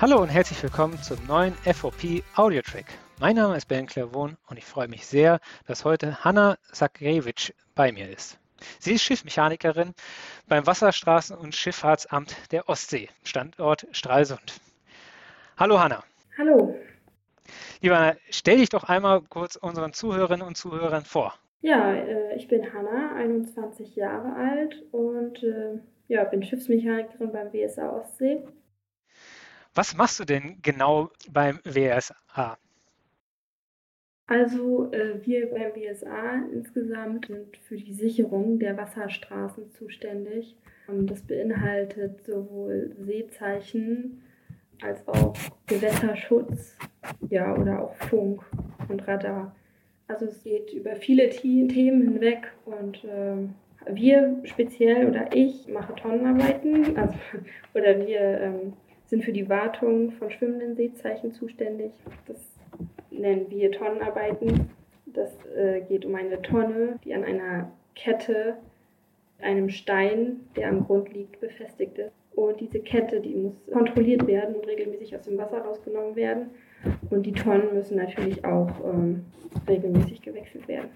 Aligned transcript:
Hallo 0.00 0.22
und 0.22 0.30
herzlich 0.30 0.62
willkommen 0.62 0.96
zum 1.02 1.18
neuen 1.26 1.52
FOP 1.56 2.22
Audio 2.34 2.62
Track. 2.62 2.86
Mein 3.20 3.36
Name 3.36 3.58
ist 3.58 3.66
Ben 3.68 3.84
Clairvon 3.84 4.38
und 4.48 4.56
ich 4.56 4.64
freue 4.64 4.88
mich 4.88 5.04
sehr, 5.04 5.40
dass 5.66 5.84
heute 5.84 6.24
Hanna 6.24 6.56
Sakrewitsch 6.72 7.52
bei 7.74 7.92
mir 7.92 8.08
ist. 8.08 8.38
Sie 8.78 8.94
ist 8.94 9.02
Schiffmechanikerin 9.02 9.92
beim 10.48 10.64
Wasserstraßen- 10.64 11.36
und 11.36 11.54
Schifffahrtsamt 11.54 12.34
der 12.50 12.66
Ostsee, 12.70 13.10
Standort 13.24 13.88
Stralsund. 13.92 14.62
Hallo 15.58 15.78
Hanna. 15.78 16.02
Hallo. 16.38 16.74
Lieber 17.82 17.98
Hanna, 17.98 18.16
stell 18.30 18.56
dich 18.56 18.70
doch 18.70 18.84
einmal 18.84 19.20
kurz 19.20 19.56
unseren 19.56 19.92
Zuhörerinnen 19.92 20.46
und 20.46 20.56
Zuhörern 20.56 21.04
vor. 21.04 21.34
Ja, 21.60 21.92
äh, 21.92 22.36
ich 22.36 22.48
bin 22.48 22.72
Hanna, 22.72 23.16
21 23.16 23.96
Jahre 23.96 24.34
alt 24.34 24.82
und 24.92 25.42
äh, 25.42 25.78
ja, 26.08 26.24
bin 26.24 26.42
Schiffsmechanikerin 26.42 27.32
beim 27.32 27.52
WSA 27.52 27.90
Ostsee. 27.90 28.46
Was 29.74 29.96
machst 29.96 30.18
du 30.20 30.24
denn 30.24 30.58
genau 30.62 31.10
beim 31.30 31.60
WSA? 31.64 32.58
Also 34.26 34.92
äh, 34.92 35.24
wir 35.26 35.50
beim 35.50 35.74
WSA 35.74 36.44
insgesamt 36.52 37.26
sind 37.26 37.56
für 37.56 37.76
die 37.76 37.92
Sicherung 37.92 38.58
der 38.58 38.76
Wasserstraßen 38.76 39.70
zuständig. 39.72 40.56
Ähm, 40.88 41.06
das 41.06 41.22
beinhaltet 41.22 42.24
sowohl 42.24 42.94
Seezeichen 43.00 44.22
als 44.82 45.06
auch 45.08 45.34
Gewässerschutz, 45.66 46.76
ja, 47.28 47.54
oder 47.56 47.82
auch 47.82 47.94
Funk 48.08 48.44
und 48.88 49.06
Radar. 49.06 49.54
Also 50.06 50.26
es 50.26 50.42
geht 50.42 50.72
über 50.72 50.96
viele 50.96 51.28
Themen 51.28 52.02
hinweg 52.02 52.52
und 52.64 53.04
äh, 53.04 53.36
wir 53.92 54.40
speziell 54.44 55.08
oder 55.08 55.34
ich 55.34 55.68
mache 55.68 55.94
Tonnenarbeiten, 55.94 56.96
also, 56.96 57.16
oder 57.74 57.98
wir 58.06 58.20
ähm, 58.20 58.72
sind 59.10 59.24
für 59.24 59.32
die 59.32 59.48
Wartung 59.48 60.12
von 60.12 60.30
schwimmenden 60.30 60.76
Seezeichen 60.76 61.32
zuständig. 61.32 61.92
Das 62.26 62.36
nennen 63.10 63.50
wir 63.50 63.72
Tonnenarbeiten. 63.72 64.70
Das 65.06 65.30
äh, 65.56 65.80
geht 65.82 66.04
um 66.04 66.14
eine 66.14 66.40
Tonne, 66.40 66.98
die 67.04 67.12
an 67.12 67.24
einer 67.24 67.72
Kette, 67.96 68.56
einem 69.42 69.68
Stein, 69.68 70.40
der 70.54 70.68
am 70.68 70.86
Grund 70.86 71.12
liegt, 71.12 71.40
befestigt 71.40 71.98
ist. 71.98 72.12
Und 72.36 72.60
diese 72.60 72.78
Kette, 72.78 73.20
die 73.20 73.34
muss 73.34 73.54
kontrolliert 73.72 74.26
werden 74.28 74.54
und 74.54 74.66
regelmäßig 74.66 75.16
aus 75.16 75.22
dem 75.22 75.36
Wasser 75.36 75.58
rausgenommen 75.58 76.14
werden. 76.14 76.50
Und 77.10 77.24
die 77.24 77.32
Tonnen 77.32 77.74
müssen 77.74 77.96
natürlich 77.96 78.44
auch 78.44 78.70
ähm, 78.84 79.24
regelmäßig 79.68 80.22
gewechselt 80.22 80.68
werden. 80.68 80.90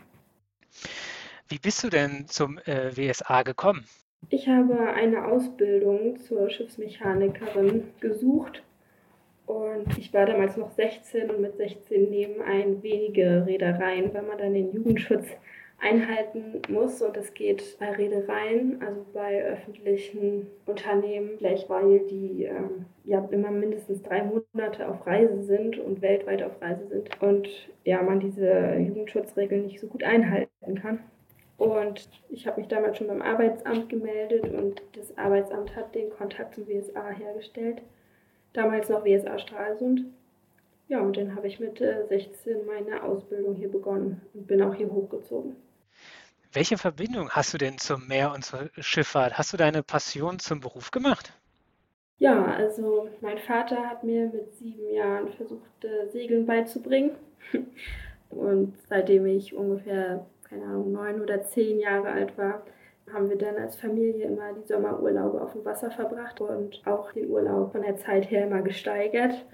Wie 1.48 1.58
bist 1.58 1.82
du 1.82 1.90
denn 1.90 2.26
zum 2.28 2.58
äh, 2.58 2.96
WSA 2.96 3.42
gekommen? 3.42 3.84
Ich 4.30 4.48
habe 4.48 4.92
eine 4.94 5.26
Ausbildung 5.26 6.16
zur 6.18 6.48
Schiffsmechanikerin 6.48 7.84
gesucht 8.00 8.62
und 9.46 9.98
ich 9.98 10.12
war 10.14 10.26
damals 10.26 10.56
noch 10.56 10.70
16 10.70 11.30
und 11.30 11.40
mit 11.40 11.56
16 11.56 12.10
nehmen 12.10 12.40
ein 12.40 12.82
wenige 12.82 13.44
Reedereien, 13.46 14.14
weil 14.14 14.22
man 14.22 14.38
dann 14.38 14.54
den 14.54 14.72
Jugendschutz 14.72 15.26
einhalten 15.80 16.62
muss 16.68 17.02
und 17.02 17.16
es 17.16 17.34
geht 17.34 17.76
bei 17.78 17.90
Reedereien, 17.90 18.80
also 18.80 19.04
bei 19.12 19.44
öffentlichen 19.44 20.46
Unternehmen, 20.64 21.36
gleich 21.38 21.68
weil 21.68 22.00
die 22.06 22.44
ähm, 22.44 22.86
ja 23.04 23.26
immer 23.30 23.50
mindestens 23.50 24.02
drei 24.02 24.22
Monate 24.22 24.88
auf 24.88 25.06
Reise 25.06 25.42
sind 25.42 25.78
und 25.78 26.00
weltweit 26.00 26.42
auf 26.42 26.60
Reise 26.62 26.86
sind 26.88 27.20
und 27.20 27.48
ja 27.84 28.00
man 28.02 28.20
diese 28.20 28.76
Jugendschutzregeln 28.76 29.66
nicht 29.66 29.80
so 29.80 29.88
gut 29.88 30.04
einhalten 30.04 30.80
kann. 30.80 31.00
Und 31.56 32.08
ich 32.28 32.46
habe 32.46 32.60
mich 32.60 32.68
damals 32.68 32.98
schon 32.98 33.06
beim 33.06 33.22
Arbeitsamt 33.22 33.88
gemeldet 33.88 34.44
und 34.52 34.82
das 34.92 35.16
Arbeitsamt 35.16 35.74
hat 35.76 35.94
den 35.94 36.10
Kontakt 36.10 36.54
zum 36.54 36.66
WSA 36.66 37.10
hergestellt. 37.10 37.82
Damals 38.52 38.88
noch 38.88 39.04
WSA 39.04 39.38
Stralsund. 39.38 40.04
Ja, 40.88 41.00
und 41.00 41.16
dann 41.16 41.34
habe 41.34 41.46
ich 41.46 41.60
mit 41.60 41.78
16 41.78 42.52
äh, 42.52 42.62
meine 42.64 43.02
Ausbildung 43.02 43.54
hier 43.54 43.70
begonnen 43.70 44.20
und 44.34 44.46
bin 44.46 44.62
auch 44.62 44.74
hier 44.74 44.90
hochgezogen. 44.90 45.56
Welche 46.52 46.76
Verbindung 46.76 47.30
hast 47.30 47.54
du 47.54 47.58
denn 47.58 47.78
zum 47.78 48.06
Meer 48.06 48.32
und 48.32 48.44
zur 48.44 48.70
Schifffahrt? 48.78 49.38
Hast 49.38 49.52
du 49.52 49.56
deine 49.56 49.82
Passion 49.82 50.38
zum 50.38 50.60
Beruf 50.60 50.90
gemacht? 50.90 51.32
Ja, 52.18 52.44
also 52.44 53.08
mein 53.20 53.38
Vater 53.38 53.88
hat 53.88 54.04
mir 54.04 54.26
mit 54.28 54.54
sieben 54.56 54.88
Jahren 54.92 55.32
versucht, 55.32 55.84
äh, 55.84 56.08
Segeln 56.10 56.46
beizubringen. 56.46 57.12
Und 58.30 58.74
seitdem 58.88 59.26
ich 59.26 59.54
ungefähr 59.54 60.26
keine 60.54 60.66
Ahnung, 60.66 60.92
neun 60.92 61.20
oder 61.20 61.44
zehn 61.44 61.80
Jahre 61.80 62.10
alt 62.10 62.36
war, 62.38 62.62
haben 63.12 63.28
wir 63.28 63.36
dann 63.36 63.56
als 63.56 63.76
Familie 63.76 64.26
immer 64.26 64.52
die 64.54 64.66
Sommerurlaube 64.66 65.40
auf 65.40 65.52
dem 65.52 65.64
Wasser 65.64 65.90
verbracht 65.90 66.40
und 66.40 66.80
auch 66.86 67.12
den 67.12 67.28
Urlaub 67.28 67.72
von 67.72 67.82
der 67.82 67.96
Zeit 67.96 68.30
her 68.30 68.46
immer 68.46 68.62
gesteigert. 68.62 69.44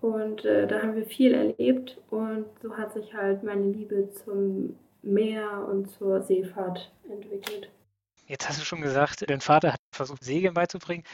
Und 0.00 0.44
äh, 0.44 0.66
da 0.66 0.82
haben 0.82 0.96
wir 0.96 1.04
viel 1.04 1.34
erlebt 1.34 2.00
und 2.10 2.46
so 2.62 2.76
hat 2.76 2.92
sich 2.92 3.14
halt 3.14 3.42
meine 3.42 3.70
Liebe 3.70 4.10
zum 4.10 4.76
Meer 5.02 5.66
und 5.70 5.90
zur 5.90 6.22
Seefahrt 6.22 6.92
entwickelt. 7.10 7.70
Jetzt 8.26 8.48
hast 8.48 8.60
du 8.60 8.64
schon 8.64 8.80
gesagt, 8.80 9.28
dein 9.28 9.40
Vater 9.40 9.72
hat 9.72 9.80
versucht, 9.92 10.24
Segeln 10.24 10.54
beizubringen. 10.54 11.04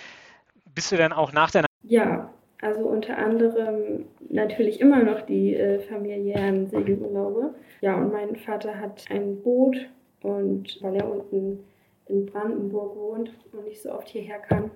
Bist 0.74 0.92
du 0.92 0.96
dann 0.96 1.12
auch 1.12 1.32
nach 1.32 1.50
deiner... 1.50 1.66
Ja, 1.82 2.32
also 2.60 2.80
unter 2.80 3.18
anderem 3.18 4.06
natürlich 4.28 4.80
immer 4.80 5.02
noch 5.02 5.22
die 5.22 5.54
äh, 5.54 5.78
familiären 5.78 6.66
Segelurlaube. 6.66 7.54
Ja, 7.80 7.96
und 7.96 8.12
mein 8.12 8.36
Vater 8.36 8.78
hat 8.80 9.04
ein 9.10 9.42
Boot 9.42 9.76
und 10.22 10.78
weil 10.82 10.96
er 10.96 11.10
unten 11.10 11.64
in 12.06 12.26
Brandenburg 12.26 12.96
wohnt 12.96 13.30
und 13.52 13.64
nicht 13.64 13.82
so 13.82 13.92
oft 13.92 14.08
hierher 14.08 14.38
kann, 14.38 14.70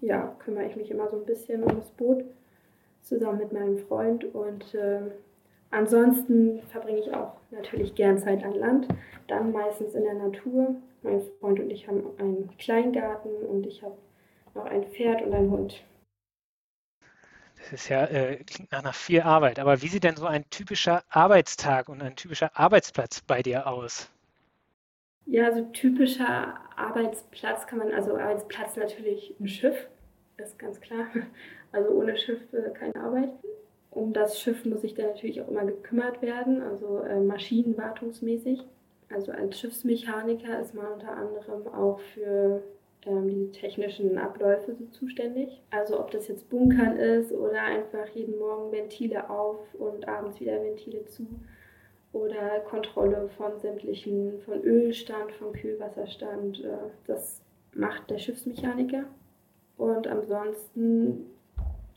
ja, 0.00 0.36
kümmere 0.38 0.66
ich 0.66 0.76
mich 0.76 0.90
immer 0.90 1.08
so 1.08 1.16
ein 1.16 1.24
bisschen 1.24 1.62
um 1.62 1.76
das 1.76 1.90
Boot 1.90 2.24
zusammen 3.02 3.38
mit 3.38 3.52
meinem 3.52 3.78
Freund 3.78 4.24
und 4.34 4.74
äh, 4.74 5.00
ansonsten 5.70 6.60
verbringe 6.68 7.00
ich 7.00 7.14
auch 7.14 7.32
natürlich 7.50 7.94
gern 7.94 8.18
Zeit 8.18 8.44
an 8.44 8.54
Land, 8.54 8.88
dann 9.28 9.52
meistens 9.52 9.94
in 9.94 10.04
der 10.04 10.14
Natur. 10.14 10.76
Mein 11.02 11.20
Freund 11.40 11.60
und 11.60 11.70
ich 11.70 11.86
haben 11.86 12.02
einen 12.18 12.50
Kleingarten 12.58 13.30
und 13.48 13.66
ich 13.66 13.82
habe 13.82 13.96
noch 14.54 14.66
ein 14.66 14.84
Pferd 14.84 15.22
und 15.22 15.32
einen 15.32 15.50
Hund. 15.50 15.84
Das 17.70 17.80
ist 17.80 17.88
ja, 17.88 18.04
äh, 18.04 18.36
klingt 18.44 18.70
nach 18.70 18.78
einer 18.78 18.92
viel 18.92 19.22
Arbeit. 19.22 19.58
Aber 19.58 19.82
wie 19.82 19.88
sieht 19.88 20.04
denn 20.04 20.14
so 20.14 20.26
ein 20.26 20.48
typischer 20.50 21.02
Arbeitstag 21.08 21.88
und 21.88 22.00
ein 22.00 22.14
typischer 22.14 22.52
Arbeitsplatz 22.54 23.22
bei 23.22 23.42
dir 23.42 23.66
aus? 23.66 24.08
Ja, 25.24 25.52
so 25.52 25.62
typischer 25.72 26.54
Arbeitsplatz 26.76 27.66
kann 27.66 27.80
man, 27.80 27.92
also 27.92 28.16
Arbeitsplatz 28.16 28.76
natürlich 28.76 29.34
ein 29.40 29.48
Schiff, 29.48 29.88
ist 30.36 30.58
ganz 30.58 30.80
klar. 30.80 31.06
Also 31.72 31.90
ohne 31.90 32.16
Schiff 32.16 32.40
äh, 32.54 32.70
keine 32.70 32.94
Arbeit. 32.94 33.28
Um 33.90 34.12
das 34.14 34.40
Schiff 34.40 34.64
muss 34.64 34.80
sich 34.80 34.94
dann 34.94 35.06
natürlich 35.06 35.42
auch 35.42 35.48
immer 35.48 35.64
gekümmert 35.64 36.22
werden, 36.22 36.62
also 36.62 37.00
äh, 37.00 37.20
maschinenwartungsmäßig. 37.20 38.60
Also 39.12 39.32
als 39.32 39.60
Schiffsmechaniker 39.60 40.60
ist 40.60 40.74
man 40.74 40.86
unter 40.86 41.10
anderem 41.10 41.66
auch 41.66 42.00
für 42.14 42.62
ähm, 43.06 43.28
die 43.28 43.50
technischen 43.52 44.18
Abläufe 44.18 44.74
so 44.74 44.86
zuständig. 44.86 45.62
Also 45.70 45.98
ob 45.98 46.10
das 46.10 46.28
jetzt 46.28 46.48
Bunkern 46.50 46.96
ist 46.96 47.32
oder 47.32 47.62
einfach 47.62 48.08
jeden 48.08 48.38
Morgen 48.38 48.72
Ventile 48.72 49.30
auf 49.30 49.58
und 49.74 50.08
abends 50.08 50.40
wieder 50.40 50.62
Ventile 50.62 51.04
zu 51.06 51.26
oder 52.12 52.60
Kontrolle 52.60 53.28
von 53.36 53.58
sämtlichen, 53.58 54.40
von 54.40 54.62
Ölstand, 54.62 55.32
von 55.32 55.52
Kühlwasserstand. 55.52 56.64
Äh, 56.64 56.90
das 57.06 57.42
macht 57.74 58.10
der 58.10 58.18
Schiffsmechaniker. 58.18 59.04
Und 59.76 60.06
ansonsten, 60.06 61.26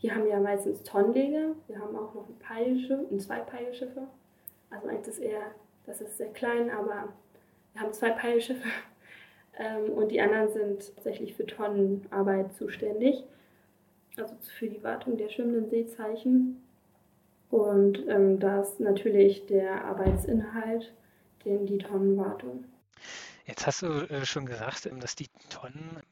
wir 0.00 0.14
haben 0.14 0.26
ja 0.26 0.38
meistens 0.38 0.82
Tonnenleger, 0.82 1.54
wir 1.66 1.78
haben 1.78 1.96
auch 1.96 2.14
noch 2.14 2.28
ein 2.28 2.38
Peilschiff, 2.38 3.10
ein 3.10 3.18
zwei 3.18 3.40
Peilschiffe. 3.40 4.06
Also 4.68 4.88
eins 4.88 5.08
ist 5.08 5.18
eher, 5.18 5.42
das 5.86 6.00
ist 6.00 6.18
sehr 6.18 6.32
klein, 6.32 6.70
aber 6.70 7.08
wir 7.72 7.80
haben 7.80 7.92
zwei 7.92 8.10
Peilschiffe 8.10 8.68
ähm, 9.60 9.90
und 9.92 10.10
die 10.10 10.20
anderen 10.20 10.50
sind 10.52 10.94
tatsächlich 10.96 11.34
für 11.34 11.46
Tonnenarbeit 11.46 12.54
zuständig, 12.54 13.22
also 14.16 14.34
für 14.58 14.68
die 14.68 14.82
Wartung 14.82 15.18
der 15.18 15.28
schwimmenden 15.28 15.68
Seezeichen. 15.68 16.62
Und 17.50 18.08
ähm, 18.08 18.38
da 18.40 18.62
ist 18.62 18.80
natürlich 18.80 19.46
der 19.46 19.84
Arbeitsinhalt, 19.84 20.92
den, 21.44 21.66
die 21.66 21.78
Tonnenwartung. 21.78 22.64
Jetzt 23.44 23.66
hast 23.66 23.82
du 23.82 23.86
äh, 23.86 24.24
schon 24.24 24.46
gesagt, 24.46 24.86
ähm, 24.86 25.00
dass 25.00 25.14
die 25.14 25.28
Tonnen, 25.50 26.02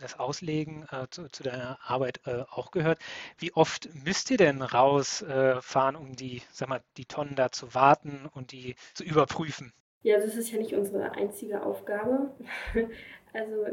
das 0.00 0.18
Auslegen 0.18 0.86
äh, 0.90 1.06
zu, 1.10 1.28
zu, 1.28 1.42
deiner 1.42 1.78
Arbeit 1.84 2.20
äh, 2.26 2.42
auch 2.50 2.70
gehört. 2.70 2.98
Wie 3.36 3.52
oft 3.52 3.88
müsst 4.04 4.30
ihr 4.30 4.38
denn 4.38 4.62
rausfahren, 4.62 5.96
um 5.96 6.16
die, 6.16 6.42
sag 6.50 6.68
mal, 6.68 6.82
die 6.96 7.04
Tonnen 7.04 7.36
da 7.36 7.52
zu 7.52 7.74
warten 7.74 8.28
und 8.32 8.52
die 8.52 8.74
zu 8.94 9.04
überprüfen? 9.04 9.72
Ja, 10.02 10.16
das 10.18 10.36
ist 10.36 10.50
ja 10.50 10.58
nicht 10.58 10.74
unsere 10.74 11.12
einzige 11.12 11.62
Aufgabe. 11.62 12.30
Also 13.34 13.66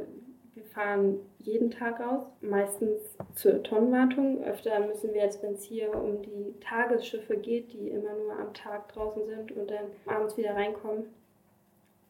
wir 0.53 0.65
fahren 0.65 1.19
jeden 1.39 1.71
Tag 1.71 2.01
raus, 2.01 2.25
meistens 2.41 3.17
zur 3.35 3.63
Tonnenwartung. 3.63 4.43
Öfter 4.43 4.85
müssen 4.85 5.13
wir 5.13 5.21
jetzt, 5.21 5.41
wenn 5.41 5.53
es 5.53 5.63
hier 5.63 5.93
um 5.95 6.21
die 6.21 6.53
Tagesschiffe 6.59 7.37
geht, 7.37 7.71
die 7.71 7.89
immer 7.89 8.13
nur 8.15 8.37
am 8.37 8.53
Tag 8.53 8.89
draußen 8.89 9.25
sind 9.25 9.53
und 9.53 9.71
dann 9.71 9.85
abends 10.05 10.35
wieder 10.37 10.53
reinkommen. 10.53 11.05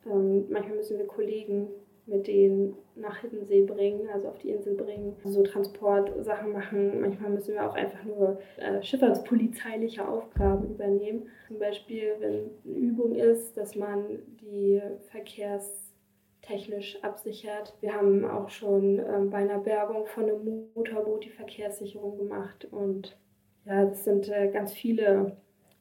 Ähm, 0.05 0.45
manchmal 0.49 0.77
müssen 0.77 0.97
wir 0.97 1.07
Kollegen 1.07 1.67
mit 2.07 2.27
denen 2.27 2.75
nach 2.95 3.21
Hiddensee 3.21 3.63
bringen, 3.63 4.07
also 4.13 4.27
auf 4.29 4.37
die 4.37 4.51
Insel 4.51 4.75
bringen, 4.75 5.15
so 5.23 5.41
Transportsachen 5.43 6.51
machen. 6.51 7.01
Manchmal 7.01 7.31
müssen 7.31 7.55
wir 7.55 7.67
auch 7.67 7.73
einfach 7.73 8.03
nur 8.03 8.39
äh, 8.57 8.81
schifffahrtspolizeiliche 8.81 10.07
Aufgaben 10.07 10.69
übernehmen. 10.69 11.27
Zum 11.47 11.57
Beispiel, 11.57 12.15
wenn 12.19 12.51
eine 12.63 12.77
Übung 12.77 13.15
ist, 13.15 13.57
dass 13.57 13.75
man 13.75 14.19
die 14.41 14.81
verkehrstechnisch 15.09 17.03
absichert. 17.03 17.75
Wir 17.81 17.93
haben 17.93 18.23
auch 18.23 18.49
schon 18.49 18.99
ähm, 18.99 19.31
bei 19.31 19.37
einer 19.37 19.59
Bergung 19.59 20.05
von 20.05 20.25
einem 20.25 20.67
Motorboot 20.75 21.25
die 21.25 21.31
Verkehrssicherung 21.31 22.17
gemacht 22.17 22.67
und 22.71 23.17
ja, 23.65 23.85
das 23.85 24.03
sind 24.03 24.29
äh, 24.29 24.51
ganz 24.51 24.73
viele 24.73 25.37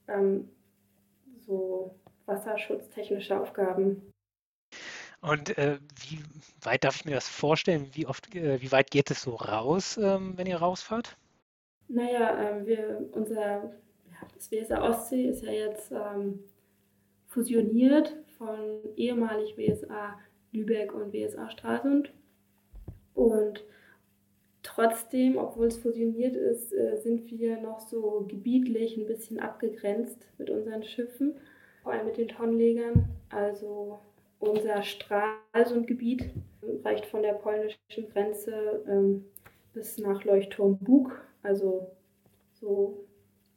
ähm, 0.09 0.49
so 1.37 1.95
wasserschutztechnische 2.25 3.39
Aufgaben. 3.39 4.14
Und 5.29 5.57
äh, 5.57 5.79
wie 6.07 6.21
weit 6.63 6.85
darf 6.85 6.97
ich 6.97 7.05
mir 7.07 7.15
das 7.15 7.29
vorstellen? 7.29 7.89
Wie 7.93 8.07
oft, 8.07 8.35
äh, 8.35 8.61
wie 8.61 8.73
weit 8.73 8.91
geht 8.91 9.11
es 9.11 9.23
so 9.23 9.37
raus, 9.37 9.97
ähm, 9.97 10.35
wenn 10.37 10.47
ihr 10.47 10.59
rausfahrt? 10.59 11.17
Naja, 11.89 12.39
ähm, 12.41 12.67
wir, 12.67 13.09
unser, 13.13 13.75
WSA 14.51 14.83
Ostsee 14.83 15.29
ist 15.29 15.43
ja 15.43 15.53
jetzt 15.53 15.93
ähm, 15.93 16.41
fusioniert 17.27 18.15
von 18.37 18.81
ehemalig 18.97 19.57
WSA 19.57 20.19
Lübeck 20.53 20.93
und 20.93 21.13
WSA 21.13 21.51
Stralsund. 21.51 22.13
Und 23.15 23.65
trotzdem, 24.63 25.39
obwohl 25.39 25.67
es 25.67 25.79
fusioniert 25.79 26.37
ist, 26.37 26.73
äh, 26.73 26.97
sind 26.99 27.31
wir 27.31 27.61
noch 27.61 27.81
so 27.81 28.27
gebietlich 28.29 28.99
ein 28.99 29.07
bisschen 29.07 29.41
abgegrenzt 29.41 30.27
mit 30.37 30.51
unseren 30.51 30.83
Schiffen, 30.85 31.35
vor 31.83 31.93
allem 31.93 32.07
mit 32.07 32.19
den 32.19 32.29
Tonnenlegern. 32.29 33.09
Also 33.31 34.01
unser 34.49 34.83
Stralsundgebiet 34.83 36.31
reicht 36.85 37.07
von 37.07 37.23
der 37.23 37.35
polnischen 37.35 38.09
Grenze 38.13 38.85
ähm, 38.89 39.25
bis 39.73 39.99
nach 39.99 40.25
Leuchtturm 40.25 40.79
Bug, 40.79 41.13
also 41.43 41.91
so 42.53 43.05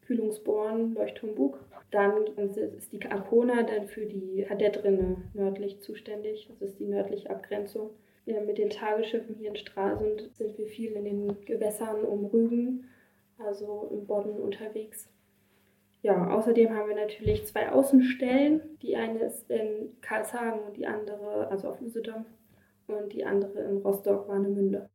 Kühlungsborn, 0.06 0.94
Leuchtturm 0.94 1.36
Bug. 1.36 1.60
Dann 1.92 2.26
ist 2.38 2.92
die 2.92 3.06
Arkona 3.06 3.64
dann 3.64 3.88
für 3.88 4.06
die 4.06 4.44
Kadettrinne 4.48 5.18
nördlich 5.34 5.80
zuständig. 5.82 6.48
Das 6.50 6.62
ist 6.62 6.80
die 6.80 6.86
nördliche 6.86 7.30
Abgrenzung. 7.30 7.92
Ja, 8.26 8.42
mit 8.42 8.58
den 8.58 8.70
Tagesschiffen 8.70 9.36
hier 9.36 9.52
in 9.52 9.56
Stralsund 9.56 10.30
sind 10.34 10.58
wir 10.58 10.68
viel 10.68 10.92
in 10.94 11.06
den 11.06 11.46
Gewässern 11.46 12.04
um 12.04 12.26
Rügen, 12.26 12.90
also 13.38 13.90
im 13.92 14.06
Bodden 14.06 14.38
unterwegs. 14.38 15.08
Ja, 16.08 16.30
außerdem 16.30 16.74
haben 16.74 16.88
wir 16.88 16.96
natürlich 16.96 17.46
zwei 17.48 17.70
Außenstellen. 17.70 18.62
Die 18.82 18.96
eine 18.96 19.20
ist 19.20 19.52
in 19.52 20.00
Karlshagen 20.00 20.62
und 20.62 20.78
die 20.78 20.88
andere, 20.88 21.50
also 21.52 21.68
auf 21.68 21.82
Usedom, 21.82 22.26
und 22.88 23.12
die 23.12 23.26
andere 23.26 23.60
in 23.60 23.80
Rostock-Warnemünde. 23.80 24.90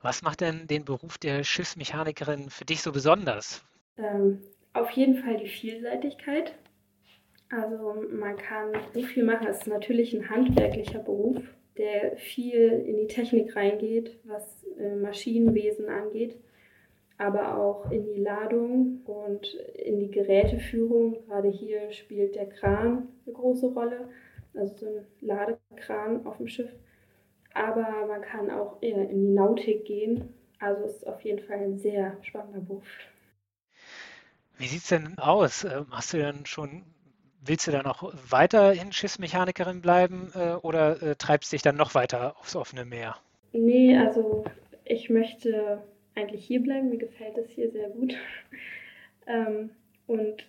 Was 0.00 0.22
macht 0.22 0.42
denn 0.42 0.68
den 0.68 0.84
Beruf 0.84 1.18
der 1.18 1.42
Schiffsmechanikerin 1.42 2.50
für 2.50 2.64
dich 2.64 2.82
so 2.82 2.92
besonders? 2.92 3.64
Ähm, 3.96 4.42
auf 4.74 4.90
jeden 4.90 5.16
Fall 5.16 5.38
die 5.38 5.48
Vielseitigkeit. 5.48 6.54
Also 7.50 7.96
man 8.12 8.36
kann 8.36 8.70
so 8.92 9.02
viel 9.02 9.24
machen. 9.24 9.48
Es 9.48 9.62
ist 9.62 9.66
natürlich 9.66 10.14
ein 10.14 10.30
handwerklicher 10.30 11.00
Beruf, 11.00 11.42
der 11.78 12.16
viel 12.16 12.84
in 12.86 12.96
die 12.96 13.08
Technik 13.08 13.56
reingeht, 13.56 14.20
was 14.22 14.64
äh, 14.78 14.94
Maschinenwesen 14.94 15.88
angeht 15.88 16.38
aber 17.18 17.58
auch 17.58 17.90
in 17.90 18.04
die 18.04 18.20
Ladung 18.20 19.02
und 19.04 19.54
in 19.74 20.00
die 20.00 20.10
Geräteführung. 20.10 21.24
Gerade 21.26 21.48
hier 21.48 21.92
spielt 21.92 22.34
der 22.34 22.48
Kran 22.48 23.08
eine 23.24 23.34
große 23.34 23.68
Rolle, 23.68 24.08
also 24.54 24.74
so 24.74 24.86
ein 24.86 25.06
Ladekran 25.20 26.26
auf 26.26 26.38
dem 26.38 26.48
Schiff. 26.48 26.70
Aber 27.54 28.06
man 28.08 28.20
kann 28.22 28.50
auch 28.50 28.78
eher 28.80 29.08
in 29.08 29.20
die 29.20 29.32
Nautik 29.32 29.84
gehen. 29.84 30.34
Also 30.58 30.84
es 30.84 30.96
ist 30.96 31.06
auf 31.06 31.20
jeden 31.20 31.40
Fall 31.40 31.58
ein 31.58 31.78
sehr 31.78 32.16
spannender 32.22 32.60
Beruf. 32.60 32.84
Wie 34.58 34.66
sieht 34.66 34.82
es 34.82 34.88
denn 34.88 35.18
aus? 35.18 35.64
Ähm, 35.64 35.86
hast 35.90 36.12
du 36.12 36.18
dann 36.18 36.46
schon, 36.46 36.84
willst 37.44 37.66
du 37.66 37.72
dann 37.72 37.86
auch 37.86 38.12
weiterhin 38.28 38.92
Schiffsmechanikerin 38.92 39.80
bleiben 39.80 40.32
äh, 40.34 40.54
oder 40.54 41.02
äh, 41.02 41.16
treibst 41.16 41.52
dich 41.52 41.62
dann 41.62 41.76
noch 41.76 41.94
weiter 41.94 42.36
aufs 42.38 42.56
offene 42.56 42.84
Meer? 42.84 43.16
Nee, 43.52 43.96
also 43.96 44.44
ich 44.84 45.10
möchte 45.10 45.82
eigentlich 46.14 46.44
hier 46.46 46.62
bleiben. 46.62 46.90
Mir 46.90 46.98
gefällt 46.98 47.36
es 47.38 47.50
hier 47.50 47.70
sehr 47.70 47.88
gut. 47.90 48.14
ähm, 49.26 49.70
und 50.06 50.46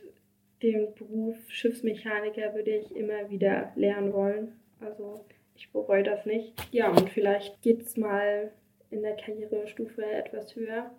den 0.62 0.94
Beruf 0.96 1.38
Schiffsmechaniker 1.50 2.54
würde 2.54 2.72
ich 2.72 2.96
immer 2.96 3.30
wieder 3.30 3.72
lernen 3.76 4.14
wollen. 4.14 4.60
Also 4.80 5.26
ich 5.56 5.72
bereue 5.72 6.04
das 6.04 6.26
nicht. 6.26 6.54
Ja, 6.72 6.90
und 6.90 7.10
vielleicht 7.10 7.62
geht 7.62 7.82
es 7.82 7.98
mal 7.98 8.52
in 8.90 9.02
der 9.02 9.16
Karrierestufe 9.16 10.06
etwas 10.06 10.56
höher. 10.56 10.92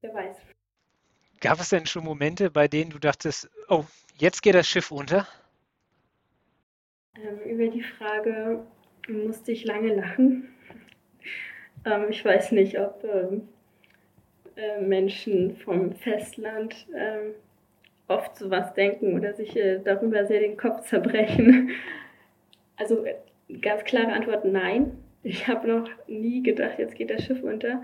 Wer 0.00 0.14
weiß. 0.14 0.36
Gab 1.40 1.60
es 1.60 1.68
denn 1.68 1.86
schon 1.86 2.04
Momente, 2.04 2.50
bei 2.50 2.68
denen 2.68 2.90
du 2.90 2.98
dachtest, 2.98 3.50
oh, 3.68 3.84
jetzt 4.16 4.42
geht 4.42 4.54
das 4.54 4.66
Schiff 4.66 4.90
unter? 4.90 5.26
Ähm, 7.16 7.38
über 7.44 7.68
die 7.68 7.82
Frage 7.82 8.66
musste 9.08 9.52
ich 9.52 9.64
lange 9.64 9.94
lachen. 9.94 10.52
Ähm, 11.84 12.06
ich 12.08 12.24
weiß 12.24 12.50
nicht, 12.50 12.80
ob 12.80 13.04
ähm, 13.04 13.46
äh, 14.56 14.80
Menschen 14.80 15.56
vom 15.56 15.92
Festland 15.92 16.74
äh, 16.94 17.32
oft 18.08 18.36
sowas 18.36 18.72
denken 18.74 19.14
oder 19.14 19.34
sich 19.34 19.54
äh, 19.56 19.80
darüber 19.84 20.24
sehr 20.24 20.40
den 20.40 20.56
Kopf 20.56 20.88
zerbrechen. 20.88 21.70
Also 22.78 23.06
äh, 23.06 23.14
ganz 23.62 23.84
klare 23.84 24.12
Antwort 24.12 24.44
nein. 24.44 24.98
Ich 25.22 25.48
habe 25.48 25.66
noch 25.66 25.88
nie 26.06 26.42
gedacht, 26.42 26.78
jetzt 26.78 26.94
geht 26.94 27.08
das 27.08 27.24
Schiff 27.24 27.42
unter. 27.42 27.82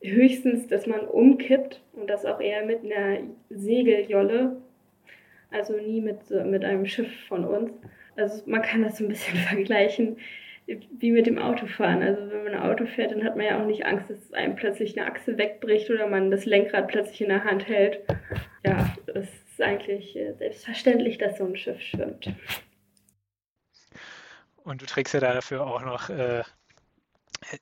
Höchstens, 0.00 0.68
dass 0.68 0.86
man 0.86 1.00
umkippt 1.00 1.82
und 1.94 2.08
das 2.08 2.24
auch 2.24 2.40
eher 2.40 2.64
mit 2.64 2.84
einer 2.84 3.18
Segeljolle, 3.50 4.62
also 5.50 5.76
nie 5.76 6.00
mit, 6.00 6.30
mit 6.30 6.64
einem 6.64 6.86
Schiff 6.86 7.12
von 7.26 7.44
uns. 7.44 7.72
Also 8.14 8.48
man 8.48 8.62
kann 8.62 8.82
das 8.82 8.98
so 8.98 9.04
ein 9.04 9.08
bisschen 9.08 9.36
vergleichen 9.48 10.18
wie 10.66 11.12
mit 11.12 11.26
dem 11.26 11.38
Autofahren. 11.38 12.02
Also 12.02 12.30
wenn 12.30 12.44
man 12.44 12.54
ein 12.54 12.62
Auto 12.62 12.86
fährt, 12.86 13.12
dann 13.12 13.24
hat 13.24 13.36
man 13.36 13.46
ja 13.46 13.60
auch 13.60 13.66
nicht 13.66 13.84
Angst, 13.84 14.10
dass 14.10 14.32
einem 14.32 14.54
plötzlich 14.54 14.98
eine 14.98 15.10
Achse 15.10 15.36
wegbricht 15.36 15.90
oder 15.90 16.06
man 16.06 16.30
das 16.30 16.44
Lenkrad 16.44 16.88
plötzlich 16.88 17.20
in 17.20 17.28
der 17.28 17.44
Hand 17.44 17.68
hält. 17.68 18.00
Ja, 18.64 18.94
es 19.06 19.28
ist 19.28 19.60
eigentlich 19.60 20.16
äh, 20.16 20.32
selbstverständlich, 20.34 21.18
dass 21.18 21.38
so 21.38 21.44
ein 21.44 21.56
Schiff 21.56 21.80
schwimmt. 21.80 22.32
Und 24.64 24.80
du 24.80 24.86
trägst 24.86 25.14
ja 25.14 25.20
dafür 25.20 25.66
auch 25.66 25.82
noch 25.82 26.08
äh, 26.08 26.42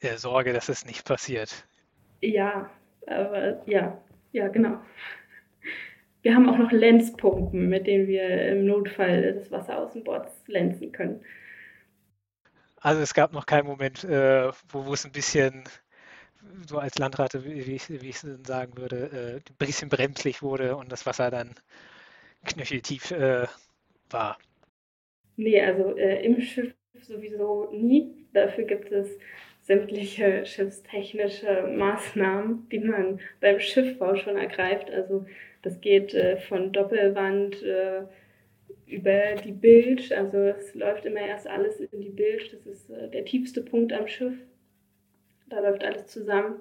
äh, 0.01 0.17
Sorge, 0.17 0.53
dass 0.53 0.69
es 0.69 0.85
nicht 0.85 1.07
passiert. 1.07 1.65
Ja, 2.21 2.71
aber 3.07 3.63
ja, 3.67 3.99
ja, 4.33 4.49
genau. 4.49 4.79
Wir 6.23 6.35
haben 6.35 6.51
auch 6.51 6.59
noch 6.59 6.71
Lenzpumpen, 6.71 7.71
mit 7.71 7.87
denen 7.87 8.07
wir 8.07 8.49
im 8.49 8.67
Notfall 8.67 9.35
das 9.35 9.51
Wasser 9.51 9.79
aus 9.79 9.95
dem 9.95 10.05
Bord 10.05 10.29
lenzen 10.47 10.93
können. 10.93 11.25
Also 12.81 13.03
es 13.03 13.15
gab 13.15 13.33
noch 13.33 13.47
keinen 13.47 13.67
Moment, 13.67 14.05
äh, 14.05 14.51
wo, 14.69 14.87
wo 14.87 14.95
es 14.95 15.05
ein 15.05 15.13
bisschen, 15.13 15.65
so 16.67 16.79
als 16.79 16.99
Landrate, 16.99 17.45
wie 17.45 17.75
ich, 17.75 17.91
wie 17.91 18.09
ich 18.09 18.23
es 18.23 18.27
sagen 18.47 18.77
würde, 18.77 19.11
äh, 19.13 19.37
ein 19.37 19.57
bisschen 19.59 19.89
bremslich 19.89 20.43
wurde 20.43 20.77
und 20.77 20.91
das 20.91 21.05
Wasser 21.07 21.31
dann 21.31 21.55
knöcheltief 22.47 23.11
äh, 23.11 23.47
war. 24.09 24.39
Nee, 25.37 25.61
also 25.61 25.97
äh, 25.97 26.25
im 26.25 26.41
Schiff 26.41 26.75
sowieso 27.03 27.71
nie. 27.73 28.27
Dafür 28.33 28.65
gibt 28.65 28.91
es 28.93 29.19
sämtliche 29.63 30.45
schiffstechnische 30.47 31.63
Maßnahmen, 31.63 32.69
die 32.71 32.81
man 32.81 33.21
beim 33.41 33.61
Schiffbau 33.61 34.17
schon 34.17 34.37
ergreift. 34.37 34.91
Also 34.91 35.27
das 35.63 35.81
geht 35.81 36.15
äh, 36.15 36.39
von 36.39 36.73
Doppelwand 36.73 37.63
äh, 37.63 38.03
über 38.91 39.35
die 39.43 39.53
Bild. 39.53 40.13
Also 40.13 40.39
es 40.39 40.75
läuft 40.75 41.05
immer 41.05 41.21
erst 41.21 41.47
alles 41.47 41.81
in 41.81 42.01
die 42.01 42.11
Bild. 42.11 42.53
Das 42.53 42.67
ist 42.67 42.91
äh, 42.91 43.09
der 43.09 43.25
tiefste 43.25 43.63
Punkt 43.63 43.93
am 43.93 44.07
Schiff. 44.07 44.35
Da 45.49 45.61
läuft 45.61 45.85
alles 45.85 46.07
zusammen. 46.07 46.61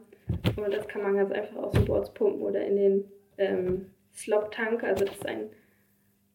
Und 0.55 0.73
das 0.73 0.87
kann 0.87 1.01
man 1.01 1.15
ganz 1.15 1.31
einfach 1.31 1.57
aus 1.57 1.73
dem 1.73 1.85
Boards 1.85 2.13
pumpen 2.13 2.41
oder 2.41 2.63
in 2.63 2.75
den 2.75 3.11
ähm, 3.37 3.85
Slop-Tank. 4.13 4.83
Also 4.83 5.05
das 5.05 5.15
ist 5.15 5.25
ein 5.25 5.49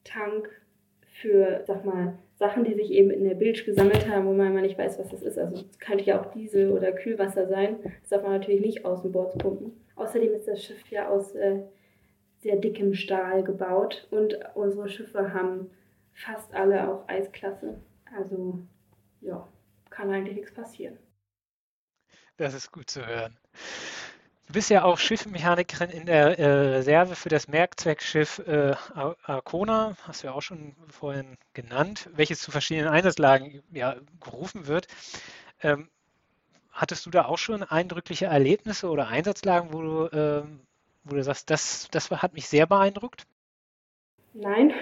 Tank 0.05 0.49
für, 1.07 1.63
sag 1.67 1.85
mal, 1.85 2.19
Sachen, 2.37 2.65
die 2.65 2.75
sich 2.75 2.91
eben 2.91 3.11
in 3.11 3.25
der 3.25 3.37
Bilge 3.37 3.63
gesammelt 3.65 4.09
haben, 4.09 4.27
wo 4.27 4.33
man 4.33 4.49
immer 4.49 4.61
nicht 4.61 4.77
weiß, 4.77 4.99
was 4.99 5.11
das 5.11 5.23
ist. 5.23 5.39
Also 5.39 5.65
es 5.71 5.79
könnte 5.79 6.05
ja 6.05 6.21
auch 6.21 6.33
Diesel 6.33 6.73
oder 6.73 6.93
Kühlwasser 6.93 7.47
sein. 7.47 7.77
Das 8.01 8.11
darf 8.11 8.23
man 8.23 8.33
natürlich 8.33 8.61
nicht 8.61 8.85
aus 8.85 9.03
dem 9.03 9.13
Boards 9.13 9.39
pumpen. 9.39 9.73
Außerdem 9.95 10.35
ist 10.35 10.49
das 10.49 10.63
Schiff 10.63 10.89
ja 10.91 11.09
aus 11.09 11.35
äh, 11.37 11.61
sehr 12.41 12.57
dickem 12.57 12.95
Stahl 12.95 13.45
gebaut 13.45 14.09
und 14.11 14.39
unsere 14.55 14.89
Schiffe 14.89 15.33
haben 15.33 15.71
fast 16.15 16.53
alle 16.55 16.89
auch 16.89 17.09
Eisklasse. 17.09 17.81
Also 18.17 18.59
ja, 19.21 19.47
kann 19.91 20.11
eigentlich 20.11 20.37
nichts 20.37 20.55
passieren. 20.55 20.99
Das 22.37 22.55
ist 22.55 22.73
gut 22.73 22.91
zu 22.91 23.07
hören. 23.07 23.37
Du 24.47 24.53
bist 24.53 24.69
ja 24.69 24.85
auch 24.85 24.99
Schiffmechanikerin 24.99 25.91
in 25.91 26.07
der 26.07 26.39
äh, 26.39 26.47
Reserve 26.77 27.15
für 27.15 27.31
das 27.31 27.49
Merkzweckschiff 27.49 28.41
äh, 28.41 28.75
Arcona, 29.25 29.97
hast 30.03 30.23
du 30.23 30.27
ja 30.27 30.35
auch 30.35 30.43
schon 30.43 30.77
vorhin 30.89 31.39
genannt, 31.55 32.11
welches 32.13 32.41
zu 32.41 32.51
verschiedenen 32.51 32.89
Einsatzlagen 32.89 33.63
ja, 33.73 33.97
gerufen 34.21 34.67
wird. 34.67 34.87
Ähm, 35.63 35.89
hattest 36.71 37.07
du 37.07 37.11
da 37.11 37.25
auch 37.25 37.39
schon 37.39 37.63
eindrückliche 37.63 38.27
Erlebnisse 38.27 38.91
oder 38.91 39.09
Einsatzlagen, 39.09 39.73
wo 39.73 39.81
du, 39.81 40.09
ähm, 40.13 40.61
wo 41.05 41.15
du 41.15 41.23
sagst, 41.23 41.49
das, 41.49 41.89
das 41.91 42.11
hat 42.11 42.35
mich 42.35 42.49
sehr 42.49 42.67
beeindruckt? 42.67 43.27
Nein. 44.35 44.75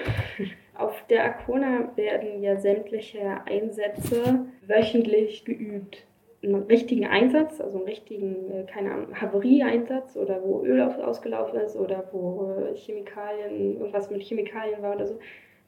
Auf 0.75 1.05
der 1.09 1.25
Arcona 1.25 1.91
werden 1.97 2.43
ja 2.43 2.57
sämtliche 2.57 3.43
Einsätze 3.47 4.47
wöchentlich 4.67 5.45
geübt 5.45 6.07
einen 6.43 6.63
richtigen 6.65 7.07
Einsatz, 7.07 7.61
also 7.61 7.79
einen 7.79 7.87
richtigen, 7.87 8.51
äh, 8.51 8.65
keine 8.65 8.93
Ahnung, 8.93 9.21
Havarieeinsatz 9.21 10.17
oder 10.17 10.43
wo 10.43 10.65
Öl 10.65 10.81
ausgelaufen 10.83 11.61
ist 11.61 11.77
oder 11.77 12.05
wo 12.13 12.53
äh, 12.53 12.77
Chemikalien, 12.77 13.79
irgendwas 13.79 14.11
mit 14.11 14.23
Chemikalien 14.23 14.83
war 14.83 14.97
oder 14.97 15.07
so. 15.07 15.19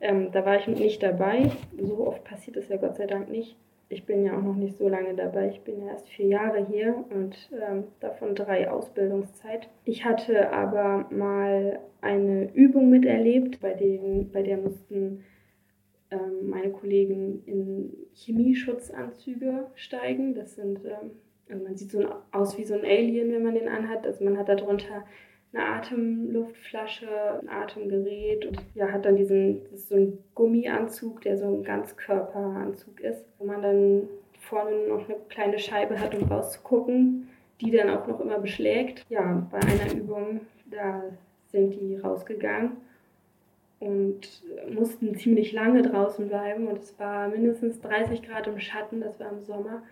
Ähm, 0.01 0.33
da 0.33 0.45
war 0.45 0.57
ich 0.57 0.67
nicht 0.67 1.03
dabei. 1.03 1.51
So 1.81 2.07
oft 2.07 2.25
passiert 2.25 2.57
es 2.57 2.69
ja 2.69 2.77
Gott 2.77 2.97
sei 2.97 3.07
Dank 3.07 3.31
nicht. 3.31 3.57
Ich 3.89 4.07
bin 4.07 4.25
ja 4.25 4.37
auch 4.37 4.43
noch 4.43 4.57
nicht 4.57 4.77
so 4.77 4.89
lange 4.89 5.15
dabei. 5.15 5.49
Ich 5.49 5.61
bin 5.61 5.81
ja 5.81 5.93
erst 5.93 6.09
vier 6.09 6.27
Jahre 6.27 6.67
hier 6.67 7.05
und 7.11 7.37
ähm, 7.53 7.85
davon 8.01 8.35
drei 8.35 8.71
Ausbildungszeit. 8.71 9.69
Ich 9.85 10.05
hatte 10.05 10.51
aber 10.53 11.07
mal 11.11 11.81
eine 12.01 12.53
Übung 12.55 12.91
miterlebt, 12.91 13.61
bei, 13.61 13.75
denen, 13.75 14.31
bei 14.33 14.43
der 14.43 14.57
mussten 14.57 15.25
ähm, 16.11 16.49
meine 16.49 16.71
Kollegen 16.71 17.43
in 17.47 17.93
Chemieschutzanzüge 18.15 19.67
steigen. 19.75 20.35
Das 20.35 20.55
sind, 20.55 20.81
ähm, 20.85 21.11
also 21.49 21.65
man 21.65 21.77
sieht 21.77 21.91
so 21.91 22.07
aus 22.33 22.59
wie 22.59 22.65
so 22.65 22.75
ein 22.75 22.85
Alien, 22.85 23.33
wenn 23.33 23.43
man 23.43 23.55
den 23.55 23.69
anhat. 23.69 24.07
Also 24.07 24.25
man 24.25 24.39
hat 24.39 24.49
darunter 24.49 25.05
eine 25.55 25.67
Atemluftflasche, 25.67 27.09
ein 27.41 27.49
Atemgerät 27.49 28.45
und 28.47 28.59
ja, 28.75 28.91
hat 28.91 29.05
dann 29.05 29.17
diesen, 29.17 29.63
so 29.75 29.95
ein 29.95 30.19
Gummianzug, 30.35 31.21
der 31.21 31.39
so 31.39 31.47
ein 31.47 31.63
Ganzkörperanzug 31.63 33.01
ist, 33.01 33.25
wo 33.39 33.47
man 33.47 33.63
dann 33.63 34.09
vorne 34.41 34.89
noch 34.89 35.09
eine 35.09 35.19
kleine 35.29 35.59
Scheibe 35.59 35.99
hat, 35.99 36.15
um 36.15 36.25
rauszugucken, 36.25 37.29
die 37.61 37.71
dann 37.71 37.91
auch 37.91 38.07
noch 38.07 38.21
immer 38.21 38.39
beschlägt. 38.39 39.05
Ja, 39.09 39.47
bei 39.51 39.59
einer 39.59 39.95
Übung, 39.95 40.41
da 40.71 41.05
sind 41.47 41.75
die 41.75 41.97
rausgegangen 41.97 42.73
und 43.79 44.43
mussten 44.71 45.15
ziemlich 45.15 45.53
lange 45.53 45.83
draußen 45.83 46.29
bleiben 46.29 46.67
und 46.67 46.79
es 46.79 46.99
war 46.99 47.29
mindestens 47.29 47.81
30 47.81 48.23
Grad 48.23 48.47
im 48.47 48.59
Schatten, 48.59 49.01
das 49.01 49.21
war 49.21 49.31
im 49.31 49.43
Sommer 49.43 49.83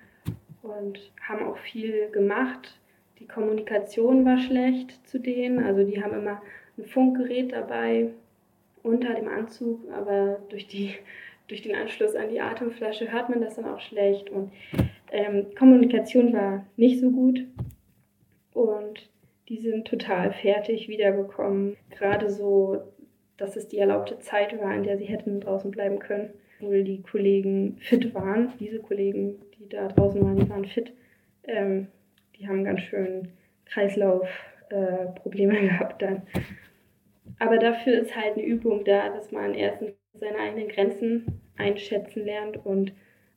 und 0.63 1.13
haben 1.21 1.47
auch 1.47 1.59
viel 1.59 2.11
gemacht. 2.11 2.81
Die 3.23 3.29
Kommunikation 3.29 4.25
war 4.25 4.39
schlecht 4.39 5.07
zu 5.07 5.21
denen, 5.21 5.63
also 5.63 5.85
die 5.85 6.03
haben 6.03 6.13
immer 6.13 6.43
ein 6.77 6.85
Funkgerät 6.85 7.53
dabei 7.53 8.09
unter 8.83 9.15
dem 9.15 9.29
Anzug, 9.29 9.81
aber 9.93 10.41
durch, 10.49 10.67
die, 10.67 10.95
durch 11.47 11.63
den 11.63 11.77
Anschluss 11.77 12.17
an 12.17 12.31
die 12.31 12.41
Atemflasche 12.41 13.13
hört 13.13 13.29
man 13.29 13.41
das 13.41 13.55
dann 13.55 13.67
auch 13.67 13.81
schlecht 13.81 14.29
und 14.31 14.51
ähm, 15.13 15.47
Kommunikation 15.57 16.33
war 16.33 16.67
nicht 16.77 16.99
so 16.99 17.11
gut 17.11 17.47
und 18.55 19.09
die 19.49 19.59
sind 19.59 19.87
total 19.87 20.33
fertig 20.33 20.89
wiedergekommen. 20.89 21.77
Gerade 21.91 22.29
so 22.29 22.83
dass 23.37 23.57
es 23.57 23.69
die 23.69 23.79
erlaubte 23.79 24.19
Zeit 24.21 24.59
war, 24.61 24.75
in 24.75 24.85
der 24.85 24.99
sie 24.99 25.05
hätten 25.05 25.41
draußen 25.41 25.71
bleiben 25.71 25.99
können. 25.99 26.31
Obwohl 26.61 26.85
die 26.85 27.03
Kollegen 27.03 27.77
fit 27.81 28.15
waren, 28.15 28.53
diese 28.61 28.79
Kollegen, 28.79 29.37
die 29.59 29.69
da 29.69 29.89
draußen 29.89 30.23
waren, 30.23 30.37
die 30.37 30.49
waren 30.49 30.65
fit. 30.65 30.93
Ähm, 31.45 31.89
die 32.43 32.49
haben 32.49 32.65
ganz 32.65 32.81
schön 32.81 33.29
Kreislaufprobleme 33.67 35.59
äh, 35.59 35.63
gehabt 35.69 36.03
dann. 36.03 36.23
Aber 37.39 37.59
dafür 37.59 38.01
ist 38.01 38.17
halt 38.17 38.35
eine 38.35 38.45
Übung 38.45 38.85
da, 38.85 39.09
dass 39.11 39.31
man 39.31 39.55
erstens 39.55 39.93
seine 40.15 40.39
eigenen 40.39 40.69
Grenzen 40.69 41.41
einschätzen 41.57 42.25
lernt 42.25 42.65
und 42.65 42.93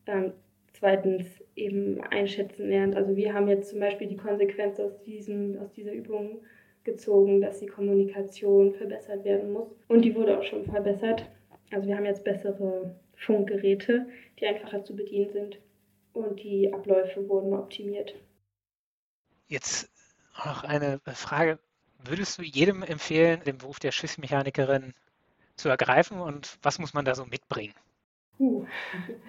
ähm, 0.08 0.34
zweitens 0.74 1.26
eben 1.56 2.02
einschätzen 2.02 2.68
lernt. 2.70 2.96
Also 2.96 3.16
wir 3.16 3.34
haben 3.34 3.48
jetzt 3.48 3.70
zum 3.70 3.80
Beispiel 3.80 4.08
die 4.08 4.18
Konsequenz 4.18 4.80
aus, 4.80 5.02
diesem, 5.04 5.60
aus 5.60 5.72
dieser 5.72 5.94
Übung 5.94 6.40
gezogen, 6.84 7.42
dass 7.42 7.60
die 7.60 7.68
Kommunikation 7.68 8.74
verbessert 8.74 9.24
werden 9.24 9.52
muss. 9.52 9.76
Und 9.88 10.04
die 10.04 10.16
wurde 10.16 10.38
auch 10.38 10.44
schon 10.44 10.66
verbessert. 10.66 11.30
Also 11.72 11.88
wir 11.88 11.96
haben 11.96 12.06
jetzt 12.06 12.24
bessere 12.24 12.96
Funkgeräte, 13.16 14.08
die 14.40 14.46
einfacher 14.46 14.84
zu 14.84 14.96
bedienen 14.96 15.30
sind. 15.30 15.60
Und 16.14 16.42
die 16.44 16.74
Abläufe 16.74 17.28
wurden 17.28 17.54
optimiert. 17.54 18.16
Jetzt 19.48 19.90
noch 20.44 20.64
eine 20.64 21.00
Frage. 21.14 21.60
Würdest 22.04 22.38
du 22.38 22.44
jedem 22.44 22.84
empfehlen, 22.84 23.42
den 23.46 23.58
Beruf 23.58 23.80
der 23.80 23.92
Schiffsmechanikerin 23.92 24.94
zu 25.56 25.70
ergreifen 25.70 26.20
und 26.20 26.58
was 26.62 26.80
muss 26.80 26.94
man 26.94 27.06
da 27.06 27.16
so 27.16 27.26
mitbringen? 27.26 27.74
Uh. 28.40 28.66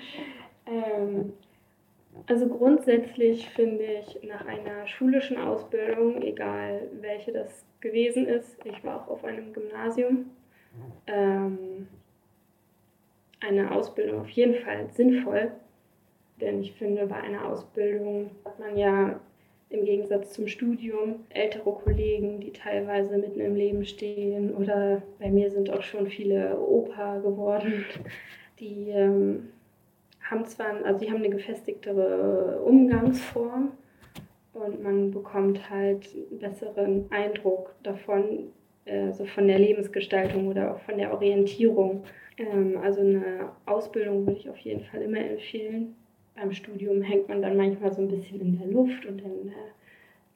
ähm, 0.66 1.32
also 2.26 2.48
grundsätzlich 2.48 3.48
finde 3.50 3.84
ich 3.84 4.22
nach 4.22 4.44
einer 4.46 4.86
schulischen 4.86 5.38
Ausbildung, 5.38 6.22
egal 6.22 6.88
welche 7.00 7.32
das 7.32 7.64
gewesen 7.80 8.26
ist, 8.26 8.58
ich 8.64 8.82
war 8.84 9.02
auch 9.02 9.08
auf 9.08 9.24
einem 9.24 9.52
Gymnasium, 9.52 10.30
ähm, 11.06 11.88
eine 13.40 13.70
Ausbildung 13.70 14.22
auf 14.22 14.30
jeden 14.30 14.62
Fall 14.64 14.88
sinnvoll. 14.92 15.52
Denn 16.40 16.60
ich 16.60 16.72
finde, 16.72 17.06
bei 17.06 17.16
einer 17.16 17.46
Ausbildung 17.46 18.30
hat 18.44 18.58
man 18.58 18.76
ja 18.76 19.20
im 19.70 19.84
Gegensatz 19.84 20.32
zum 20.32 20.46
Studium 20.46 21.26
ältere 21.30 21.72
Kollegen, 21.72 22.40
die 22.40 22.52
teilweise 22.52 23.18
mitten 23.18 23.40
im 23.40 23.56
Leben 23.56 23.84
stehen. 23.84 24.54
Oder 24.54 25.02
bei 25.18 25.30
mir 25.30 25.50
sind 25.50 25.70
auch 25.70 25.82
schon 25.82 26.08
viele 26.08 26.58
Opa 26.58 27.18
geworden, 27.18 27.84
die 28.60 28.90
ähm, 28.90 29.48
haben 30.22 30.44
zwar, 30.46 30.84
also 30.84 31.00
sie 31.00 31.10
haben 31.10 31.18
eine 31.18 31.30
gefestigtere 31.30 32.60
Umgangsform 32.64 33.72
und 34.52 34.82
man 34.82 35.10
bekommt 35.10 35.68
halt 35.68 36.08
einen 36.14 36.38
besseren 36.38 37.06
Eindruck 37.10 37.74
davon, 37.82 38.52
äh, 38.84 39.12
so 39.12 39.26
von 39.26 39.46
der 39.46 39.58
Lebensgestaltung 39.58 40.48
oder 40.48 40.74
auch 40.74 40.80
von 40.80 40.98
der 40.98 41.12
Orientierung. 41.12 42.04
Ähm, 42.38 42.78
also 42.82 43.00
eine 43.00 43.50
Ausbildung 43.66 44.26
würde 44.26 44.38
ich 44.38 44.48
auf 44.48 44.58
jeden 44.58 44.84
Fall 44.84 45.02
immer 45.02 45.20
empfehlen. 45.20 45.94
Beim 46.36 46.52
Studium 46.52 47.02
hängt 47.02 47.28
man 47.28 47.42
dann 47.42 47.56
manchmal 47.56 47.92
so 47.92 48.02
ein 48.02 48.08
bisschen 48.08 48.40
in 48.40 48.58
der 48.58 48.68
Luft 48.68 49.06
und 49.06 49.22
dann, 49.22 49.48
äh, 49.48 49.72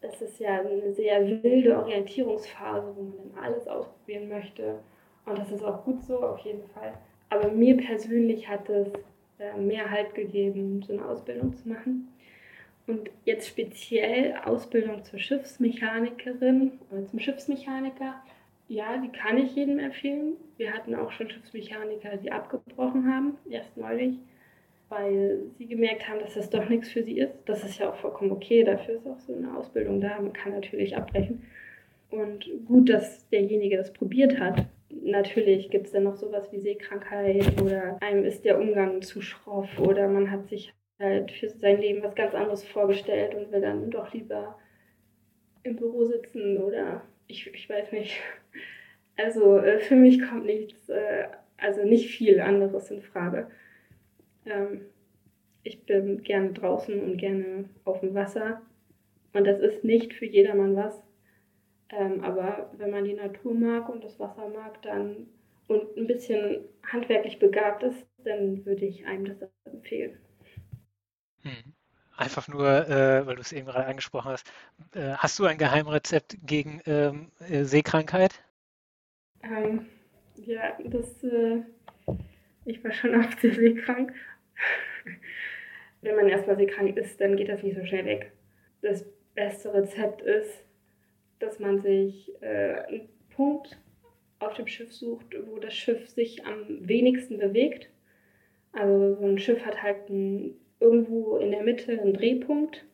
das 0.00 0.21
ist 0.23 0.40
ja 0.40 0.61
eine 0.61 0.92
sehr 0.92 1.42
wilde 1.42 1.76
Orientierungsphase, 1.76 2.95
wo 2.97 3.02
man 3.02 3.12
dann 3.35 3.45
alles 3.45 3.69
ausprobieren 3.69 4.28
möchte. 4.28 4.80
Und 5.26 5.38
das 5.38 5.52
ist 5.52 5.62
auch 5.62 5.85
gut 5.85 6.02
so, 6.02 6.23
auf 6.23 6.38
jeden 6.40 6.66
Fall. 6.71 6.95
Aber 7.28 7.49
mir 7.49 7.76
persönlich 7.76 8.49
hat 8.49 8.69
es 8.69 8.88
äh, 9.38 9.59
mehr 9.59 9.90
Halt 9.90 10.14
gegeben, 10.14 10.83
so 10.83 10.92
eine 10.92 11.04
Ausbildung 11.04 11.54
zu 11.54 11.69
machen. 11.69 12.09
Und 12.87 13.11
jetzt 13.25 13.49
speziell 13.49 14.35
Ausbildung 14.45 15.04
zur 15.04 15.19
Schiffsmechanikerin 15.19 16.73
oder 16.90 17.07
zum 17.07 17.21
Schiffsmechaniker. 17.21 18.16
Ja, 18.69 18.97
die 18.99 19.11
kann 19.11 19.38
ich 19.38 19.54
jedem 19.54 19.78
empfehlen. 19.78 20.35
Wir 20.57 20.73
hatten 20.73 20.95
auch 20.95 21.12
schon 21.12 21.30
Schiffsmechaniker, 21.30 22.16
die 22.16 22.33
abgebrochen 22.33 23.12
haben, 23.12 23.37
erst 23.49 23.76
neulich, 23.76 24.19
weil 24.90 25.40
sie 25.56 25.66
gemerkt 25.66 26.06
haben, 26.09 26.20
dass 26.20 26.35
das 26.35 26.50
doch 26.50 26.68
nichts 26.68 26.90
für 26.90 27.02
sie 27.02 27.18
ist. 27.18 27.32
Das 27.47 27.64
ist 27.64 27.78
ja 27.78 27.90
auch 27.90 27.97
vollkommen 27.97 28.32
okay, 28.32 28.64
dafür 28.64 28.97
ist 28.97 29.06
auch 29.06 29.20
so 29.20 29.35
eine 29.35 29.56
Ausbildung 29.56 30.00
da. 30.00 30.20
Man 30.20 30.35
kann 30.35 30.52
natürlich 30.52 30.97
abbrechen. 30.97 31.42
Und 32.11 32.50
gut, 32.66 32.90
dass 32.90 33.28
derjenige 33.30 33.78
das 33.78 33.92
probiert 33.92 34.38
hat 34.38 34.66
Natürlich 35.02 35.70
gibt 35.70 35.87
es 35.87 35.92
dann 35.92 36.02
noch 36.02 36.16
sowas 36.16 36.50
wie 36.52 36.59
Seekrankheit 36.59 37.61
oder 37.62 37.97
einem 38.00 38.25
ist 38.25 38.44
der 38.44 38.59
Umgang 38.59 39.02
zu 39.02 39.23
schroff 39.23 39.78
oder 39.78 40.09
man 40.09 40.30
hat 40.30 40.49
sich 40.49 40.75
halt 40.99 41.30
für 41.30 41.49
sein 41.49 41.80
Leben 41.80 42.02
was 42.02 42.14
ganz 42.14 42.35
anderes 42.35 42.64
vorgestellt 42.64 43.35
und 43.35 43.52
will 43.52 43.61
dann 43.61 43.90
doch 43.90 44.12
lieber 44.12 44.59
im 45.62 45.76
Büro 45.76 46.04
sitzen 46.04 46.59
oder 46.59 47.02
ich, 47.28 47.47
ich 47.54 47.68
weiß 47.68 47.92
nicht. 47.92 48.20
Also 49.16 49.59
äh, 49.59 49.78
für 49.80 49.97
mich 49.97 50.23
kommt 50.23 50.47
nichts, 50.47 50.88
äh, 50.88 51.28
also 51.59 51.85
nicht 51.85 52.11
viel 52.11 52.40
anderes 52.40 52.90
in 52.90 53.02
Frage. 53.02 53.49
Ähm, 54.47 54.82
ich 55.62 55.85
bin 55.85 56.23
gerne 56.23 56.52
draußen 56.52 57.00
und 57.00 57.16
gerne 57.18 57.68
auf 57.85 58.00
dem 58.00 58.14
Wasser 58.14 58.62
und 59.32 59.47
das 59.47 59.61
ist 59.61 59.85
nicht 59.85 60.14
für 60.14 60.26
jedermann 60.26 60.76
was. 60.76 61.02
Ähm, 61.90 62.23
aber 62.23 62.70
wenn 62.76 62.90
man 62.90 63.04
die 63.04 63.14
Natur 63.14 63.54
mag 63.54 63.88
und 63.88 64.04
das 64.04 64.18
Wasser 64.18 64.49
mag, 64.49 64.80
dann 64.82 65.26
und 65.66 65.97
ein 65.97 66.06
bisschen 66.09 66.64
handwerklich 66.85 67.38
begabt 67.38 67.85
ist, 67.85 68.04
dann 68.25 68.64
würde 68.66 68.87
ich 68.87 69.06
einem 69.06 69.25
das 69.25 69.49
empfehlen. 69.64 70.18
Hm. 71.42 71.75
Einfach 72.16 72.49
nur, 72.49 72.88
äh, 72.88 73.25
weil 73.25 73.37
du 73.37 73.40
es 73.40 73.52
eben 73.52 73.66
gerade 73.66 73.87
angesprochen 73.87 74.32
hast, 74.32 74.52
äh, 74.94 75.12
hast 75.12 75.38
du 75.38 75.44
ein 75.44 75.59
Geheimrezept 75.59 76.37
gegen 76.44 76.82
ähm, 76.87 77.30
äh, 77.49 77.64
Seekrankheit? 77.64 78.42
Ähm, 79.42 79.87
ja, 80.37 80.76
das, 80.85 81.23
äh, 81.23 81.62
ich 82.64 82.82
war 82.82 82.92
schon 82.92 83.14
oft 83.25 83.40
sehr 83.40 83.54
seekrank. 83.54 84.12
Wenn 86.02 86.17
man 86.17 86.29
erstmal 86.29 86.57
seekrank 86.57 86.97
ist, 86.97 87.21
dann 87.21 87.37
geht 87.37 87.49
das 87.49 87.62
nicht 87.62 87.76
so 87.76 87.85
schnell 87.85 88.07
weg. 88.07 88.33
Das 88.83 89.05
beste 89.35 89.73
Rezept 89.75 90.23
ist, 90.23 90.64
dass 91.38 91.59
man 91.59 91.81
sich 91.81 92.33
äh, 92.40 92.75
einen 92.88 93.09
Punkt 93.35 93.79
auf 94.38 94.55
dem 94.55 94.67
Schiff 94.67 94.93
sucht, 94.93 95.26
wo 95.47 95.59
das 95.59 95.75
Schiff 95.75 96.09
sich 96.09 96.47
am 96.47 96.88
wenigsten 96.88 97.38
bewegt. 97.38 97.90
Also 98.73 99.14
so 99.14 99.26
ein 99.26 99.38
Schiff 99.38 99.64
hat 99.64 99.83
halt 99.83 100.09
ein, 100.09 100.55
irgendwo 100.79 101.37
in 101.37 101.50
der 101.50 101.62
Mitte 101.62 101.93
einen 101.93 102.14
Drehpunkt 102.14 102.85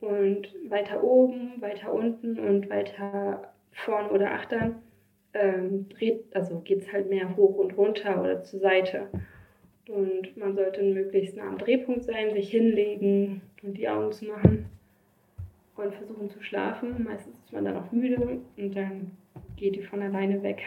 und 0.00 0.54
weiter 0.68 1.02
oben, 1.02 1.60
weiter 1.60 1.92
unten 1.92 2.38
und 2.38 2.70
weiter 2.70 3.52
vorn 3.72 4.10
oder 4.10 4.32
achtern 4.32 4.82
ähm, 5.34 5.88
dreht, 5.88 6.24
also 6.34 6.60
geht 6.60 6.82
es 6.82 6.92
halt 6.92 7.08
mehr 7.08 7.36
hoch 7.36 7.56
und 7.56 7.76
runter 7.76 8.20
oder 8.20 8.42
zur 8.42 8.60
Seite. 8.60 9.08
Und 9.88 10.36
man 10.36 10.54
sollte 10.54 10.82
möglichst 10.82 11.36
nah 11.36 11.48
am 11.48 11.58
Drehpunkt 11.58 12.04
sein, 12.04 12.32
sich 12.32 12.50
hinlegen 12.50 13.40
und 13.62 13.74
die 13.74 13.88
Augen 13.88 14.12
zu 14.12 14.26
machen 14.26 14.66
und 15.76 15.94
versuchen 15.94 16.28
zu 16.28 16.42
schlafen. 16.42 17.02
Meistens 17.04 17.38
ist 17.38 17.52
man 17.52 17.64
dann 17.64 17.76
auch 17.76 17.90
müde 17.90 18.40
und 18.56 18.76
dann 18.76 19.12
geht 19.56 19.76
die 19.76 19.82
von 19.82 20.02
alleine 20.02 20.42
weg. 20.42 20.62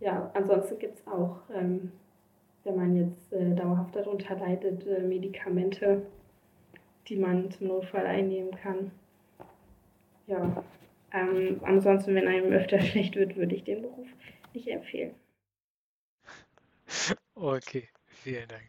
Ja, 0.00 0.30
ansonsten 0.34 0.78
gibt 0.78 0.98
es 0.98 1.06
auch, 1.06 1.36
ähm, 1.54 1.92
wenn 2.64 2.76
man 2.76 2.96
jetzt 2.96 3.32
äh, 3.32 3.54
dauerhaft 3.54 3.94
darunter 3.94 4.36
leidet, 4.36 4.86
äh, 4.86 5.00
Medikamente, 5.00 6.02
die 7.06 7.16
man 7.16 7.50
zum 7.50 7.68
Notfall 7.68 8.06
einnehmen 8.06 8.50
kann. 8.50 8.90
Ja, 10.26 10.64
ähm, 11.12 11.60
ansonsten, 11.62 12.14
wenn 12.14 12.28
einem 12.28 12.52
öfter 12.52 12.80
schlecht 12.82 13.16
wird, 13.16 13.36
würde 13.36 13.54
ich 13.54 13.64
den 13.64 13.82
Beruf 13.82 14.08
nicht 14.54 14.68
empfehlen. 14.68 15.14
Okay, 17.34 17.88
vielen 18.28 18.48
Dank. 18.48 18.64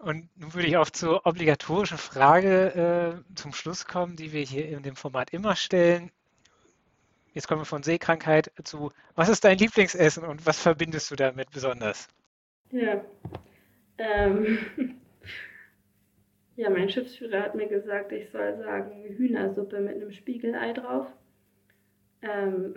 Und 0.00 0.28
nun 0.36 0.52
würde 0.52 0.68
ich 0.68 0.76
auch 0.76 0.90
zur 0.90 1.24
obligatorischen 1.24 1.96
Frage 1.96 3.22
äh, 3.32 3.34
zum 3.34 3.52
Schluss 3.54 3.86
kommen, 3.86 4.16
die 4.16 4.32
wir 4.32 4.42
hier 4.42 4.68
in 4.68 4.82
dem 4.82 4.96
Format 4.96 5.32
immer 5.32 5.56
stellen. 5.56 6.10
Jetzt 7.32 7.48
kommen 7.48 7.62
wir 7.62 7.66
von 7.66 7.82
Seekrankheit 7.82 8.52
zu, 8.64 8.92
was 9.14 9.30
ist 9.30 9.44
dein 9.44 9.56
Lieblingsessen 9.56 10.24
und 10.24 10.44
was 10.44 10.60
verbindest 10.60 11.10
du 11.10 11.16
damit 11.16 11.50
besonders? 11.50 12.08
Ja, 12.70 13.02
ähm, 13.96 14.58
ja 16.56 16.68
mein 16.68 16.90
Schiffsführer 16.90 17.42
hat 17.42 17.54
mir 17.54 17.68
gesagt, 17.68 18.12
ich 18.12 18.30
soll 18.30 18.58
sagen 18.58 19.04
Hühnersuppe 19.16 19.80
mit 19.80 19.96
einem 19.96 20.12
Spiegelei 20.12 20.74
drauf. 20.74 21.06
Ähm, 22.20 22.74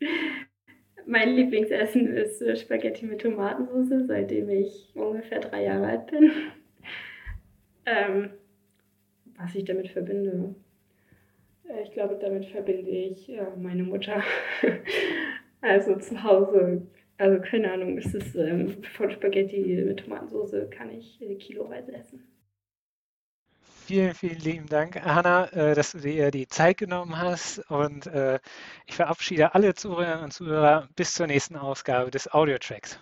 mein 1.06 1.34
Lieblingsessen 1.34 2.08
ist 2.08 2.42
äh, 2.42 2.56
Spaghetti 2.56 3.06
mit 3.06 3.20
Tomatensauce, 3.20 4.06
seitdem 4.06 4.48
ich 4.48 4.90
ungefähr 4.94 5.40
drei 5.40 5.64
Jahre 5.64 5.86
alt 5.86 6.06
bin. 6.10 6.30
Ähm, 7.86 8.30
was 9.36 9.54
ich 9.54 9.66
damit 9.66 9.88
verbinde. 9.88 10.54
Äh, 11.68 11.82
ich 11.82 11.90
glaube, 11.92 12.16
damit 12.18 12.46
verbinde 12.46 12.90
ich 12.90 13.28
äh, 13.28 13.44
meine 13.60 13.82
Mutter. 13.82 14.22
also 15.60 15.96
zu 15.96 16.22
Hause, 16.24 16.86
also 17.18 17.42
keine 17.42 17.70
Ahnung, 17.70 17.98
ist 17.98 18.14
es 18.14 18.34
ähm, 18.36 18.82
von 18.84 19.10
Spaghetti 19.10 19.82
mit 19.84 20.00
Tomatensauce 20.00 20.70
kann 20.70 20.90
ich 20.92 21.20
kiloweise 21.40 21.92
essen. 21.92 22.22
Vielen, 23.86 24.14
vielen 24.14 24.38
lieben 24.38 24.66
Dank, 24.66 24.96
Hanna, 25.04 25.44
äh, 25.52 25.74
dass 25.74 25.92
du 25.92 25.98
dir 25.98 26.30
die 26.30 26.48
Zeit 26.48 26.78
genommen 26.78 27.18
hast. 27.18 27.58
Und 27.70 28.06
äh, 28.06 28.40
ich 28.86 28.94
verabschiede 28.94 29.54
alle 29.54 29.74
Zuhörerinnen 29.74 30.24
und 30.24 30.32
Zuhörer 30.32 30.88
bis 30.96 31.12
zur 31.12 31.26
nächsten 31.26 31.56
Ausgabe 31.56 32.10
des 32.10 32.32
Audio-Tracks. 32.32 32.98